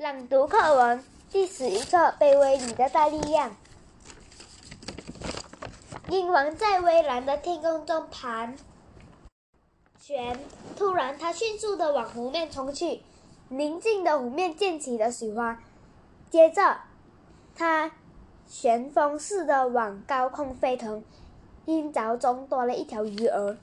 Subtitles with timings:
[0.00, 3.56] 朗读课文第十一课：卑微里的大力量。
[6.08, 8.54] 鹰王在蔚蓝的天空中盘
[9.98, 10.38] 旋，
[10.76, 13.02] 突然，它迅速的往湖面冲去。
[13.48, 15.60] 宁静的湖面溅起了水花，
[16.30, 16.78] 接着，
[17.56, 17.90] 它
[18.46, 21.02] 旋风似的往高空飞腾。
[21.64, 23.56] 鹰爪中多了一条鱼儿。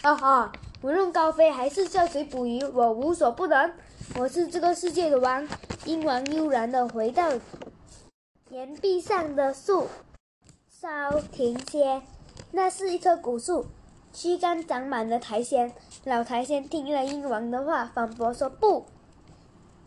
[0.00, 3.72] 哈哈，无论高飞还是下水捕鱼，我无所不能。
[4.16, 5.48] 我是这个世界的王。
[5.84, 7.32] 鹰王悠然地回到
[8.50, 9.88] 岩壁上的树
[10.68, 12.02] 梢停歇。
[12.52, 13.66] 那是一棵古树，
[14.12, 15.72] 躯干长满了苔藓。
[16.04, 18.86] 老苔藓听了鹰王的话，反驳说：“不。”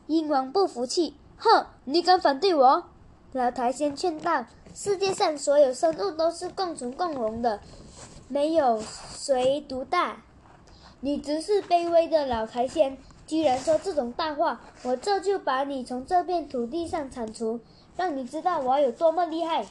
[0.08, 2.84] 鹰王不服气：“哼，你敢反对我？”
[3.32, 7.62] 老苔藓劝道：“世界上所有生物都是共存共荣的，
[8.28, 10.24] 没有谁独大。
[11.02, 12.98] 你只是卑微的老苔藓。”
[13.28, 14.60] 居然说这种大话！
[14.84, 17.62] 我这就把你从这片土地上铲除，
[17.96, 19.66] 让你知道我有多么厉害！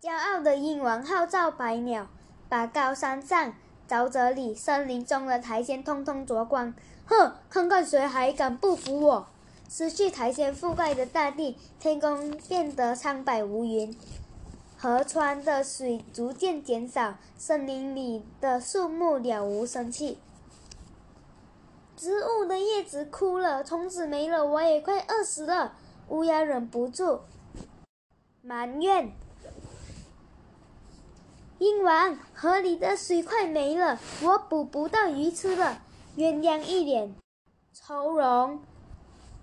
[0.00, 2.06] 骄傲的鹰王号召百鸟，
[2.48, 3.54] 把高山上、
[3.88, 6.72] 沼泽里、森林中的苔藓通通啄光。
[7.06, 9.26] 哼，看看谁还敢不服我！
[9.68, 13.96] 失去苔藓覆盖的大地，天空变得苍白无云，
[14.78, 20.18] 河川的水逐渐减少，森林里的树木了无生气。
[21.96, 25.72] 植物的叶子枯了，虫子没了，我也快饿死了。
[26.08, 27.20] 乌鸦忍不住
[28.42, 29.12] 埋怨
[31.58, 35.80] ：“鹰王，河里的水快没了，我捕不到鱼吃了。”
[36.18, 37.14] 鸳鸯一脸
[37.72, 38.60] 愁容：“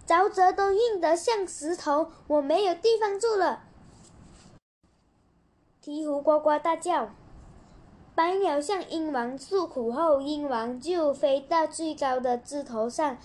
[0.08, 3.64] 沼泽都硬得像石头，我没有地方住了。”
[5.84, 7.09] 鹈鹕呱呱大叫。
[8.16, 13.17] 百鸟向鹰王诉苦后，鹰王就飞到最高的枝头上，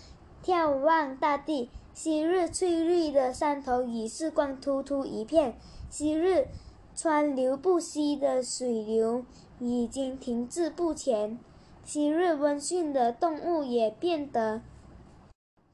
[0.43, 1.71] 眺望大地。
[1.95, 5.57] 昔日翠绿的山头已是光秃秃一片，
[5.89, 6.49] 昔日
[6.97, 9.25] 川流不息的水流
[9.61, 11.39] 已经停滞不前，
[11.85, 14.63] 昔日温驯的动物也变得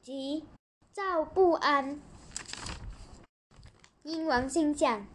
[0.03, 0.43] 急
[0.91, 1.99] 躁不安。
[4.03, 5.05] 鹰王心想：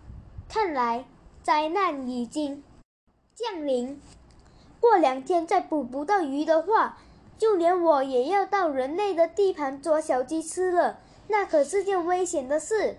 [0.48, 1.04] 看来
[1.42, 2.62] 灾难已经。
[3.34, 4.00] 降临，
[4.80, 6.98] 过两天再捕不到鱼的话，
[7.38, 12.98] 就连我也要到人类的地盘捉小鸡吃了，那可是件危险的事。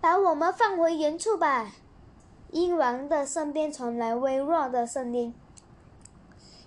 [0.00, 1.72] 把我们放回原处吧。
[2.52, 5.34] 鹰王的身边传来微弱的声音。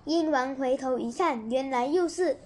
[0.05, 2.37] 鹰王回头一看，原来又是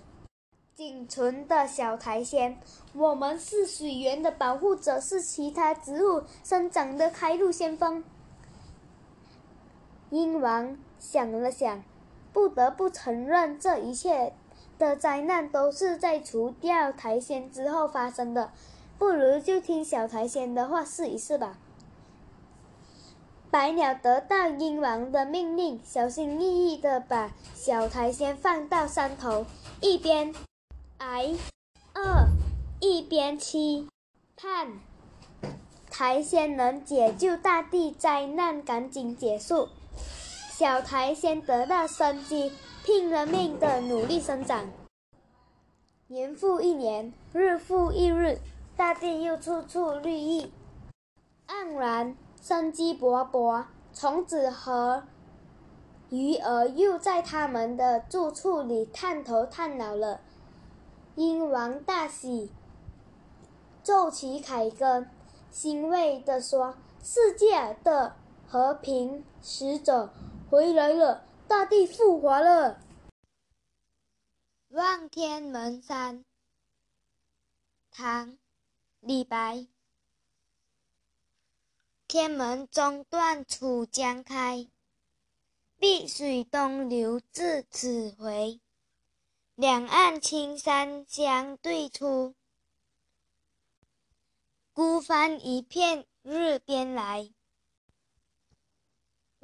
[0.75, 2.57] 仅存的小苔藓。
[2.93, 8.03] 我们是水源的保护者，是其他植物生长的开路先锋。
[10.09, 11.83] 鹰王想了想，
[12.31, 14.33] 不得不承认，这一切
[14.79, 18.51] 的灾难都是在除掉苔藓之后发生的。
[18.97, 21.57] 不如就听小苔藓的话，试一试吧。
[23.51, 29.45] 百鸟得到鹰王的命令，小心翼翼地把小苔藓放到山头，
[29.81, 30.33] 一边
[30.97, 31.33] 挨
[31.95, 32.27] 饿，
[32.79, 33.87] 一边期
[34.35, 34.79] 盼
[35.89, 39.69] 苔藓能解救大地，灾难赶紧结束。
[40.57, 42.51] 小苔先得到生机，
[42.83, 44.67] 拼了命的努力生长。
[46.07, 48.39] 年复一年，日复一日，
[48.75, 50.51] 大地又处处绿意
[51.47, 53.65] 盎然，生机勃勃。
[53.93, 55.03] 虫子和
[56.09, 60.21] 鱼儿又在他们的住处里探头探脑了。
[61.13, 62.49] 鹰王大喜，
[63.83, 65.05] 奏起凯歌，
[65.51, 66.73] 欣慰地说
[67.03, 68.15] ：“世界的
[68.47, 70.09] 和平使者。”
[70.49, 72.79] 回来了，大地复活了。
[74.69, 76.23] 望天门山，
[77.91, 78.31] 唐·
[79.01, 79.67] 李白。
[82.07, 84.69] 天门中断楚江开，
[85.77, 88.61] 碧水东流至此回。
[89.55, 92.35] 两岸青山相对出，
[94.71, 97.33] 孤帆一片日边来。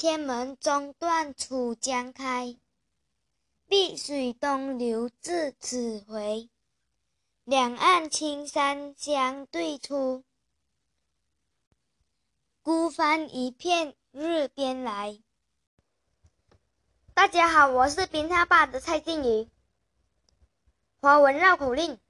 [0.00, 2.56] 天门中断楚江开，
[3.68, 6.48] 碧水东流至此回。
[7.44, 10.24] 两岸青山相对出，
[12.62, 15.20] 孤帆一片日边来。
[17.12, 19.50] 大家好，我是冰他爸的蔡静怡。
[21.02, 22.00] 华文绕口令：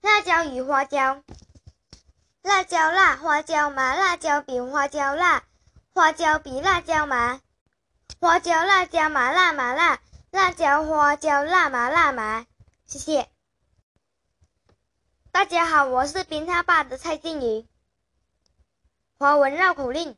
[0.00, 1.22] 辣椒与花椒，
[2.42, 5.44] 辣椒辣，花椒麻，辣椒比花椒辣，
[5.98, 7.40] 花椒比辣椒麻，
[8.20, 9.98] 花椒辣椒麻辣麻辣，
[10.30, 12.46] 辣椒花椒辣麻辣麻。
[12.86, 13.28] 谢谢。
[15.32, 17.68] 大家好，我是冰他爸的蔡静怡。
[19.18, 20.16] 华文绕口令：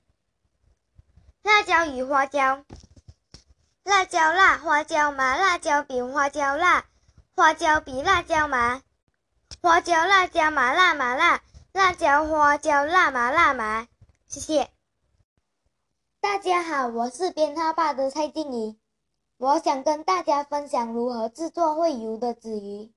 [1.43, 2.63] 辣椒与花椒，
[3.83, 6.85] 辣椒辣，花椒麻，辣椒比花椒辣，
[7.35, 8.83] 花椒比辣椒麻，
[9.63, 11.41] 花椒辣椒麻辣麻辣，
[11.73, 13.89] 辣椒花椒辣麻辣麻。
[14.27, 14.71] 谢谢。
[16.23, 18.79] 大家好，我是边他爸的蔡静怡，
[19.39, 22.93] 我想跟大家分享如何制作会游的纸鱼。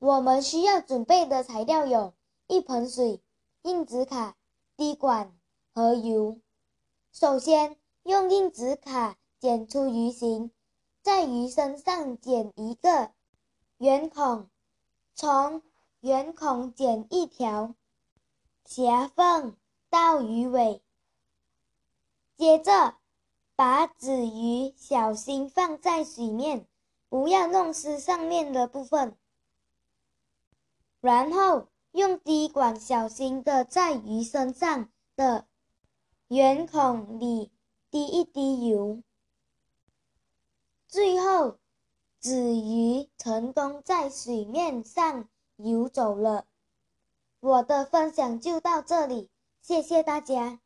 [0.00, 2.12] 我们需要准备的材料有：
[2.48, 3.22] 一盆水、
[3.62, 4.34] 硬纸卡、
[4.76, 5.32] 滴管
[5.72, 6.40] 和油。
[7.12, 10.50] 首先，用硬纸卡剪出鱼形，
[11.02, 13.12] 在鱼身上剪一个
[13.78, 14.48] 圆孔，
[15.14, 15.62] 从
[16.00, 17.76] 圆孔剪一条
[18.64, 19.56] 狭缝
[19.88, 20.82] 到鱼尾。
[22.36, 22.96] 接着，
[23.56, 26.66] 把纸鱼小心放在水面，
[27.08, 29.16] 不要弄湿上面的部分。
[31.00, 35.46] 然后用滴管小心的在鱼身上的
[36.28, 37.52] 圆孔里
[37.90, 39.02] 滴一滴油，
[40.88, 41.58] 最后
[42.20, 46.46] 纸鱼成功在水面上游走了。
[47.38, 50.58] 我的分享就到这里，谢谢大家。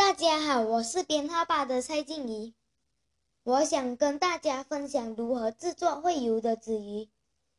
[0.00, 2.54] 大家好，我是编号八的蔡静怡，
[3.44, 7.10] 我想跟大家分享如何制作会游的纸鱼。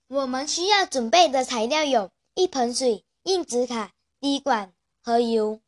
[0.08, 4.74] 我们需要准备的材料有一盆水、硬纸卡、滴管
[5.04, 5.60] 和油。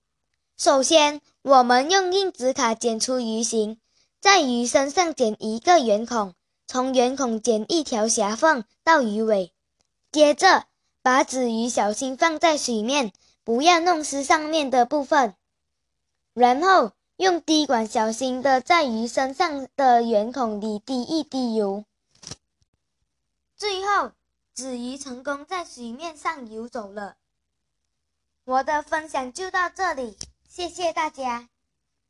[0.58, 3.80] 首先，我们用硬纸卡剪出鱼形，
[4.20, 6.34] 在鱼身上剪一个圆孔，
[6.66, 9.54] 从圆孔剪一条狭缝到鱼尾。
[10.12, 10.66] 接着，
[11.04, 15.36] 把纸鱼小心放在水面，不要弄湿上面的部分。
[16.34, 21.86] 然后，用滴管小心的在鱼身上的圆孔里滴一滴油。
[23.56, 24.12] 最后。
[24.56, 27.16] 子鱼成功在水面上游走了。
[28.46, 30.16] 我的分享就到这里，
[30.48, 31.50] 谢谢大家。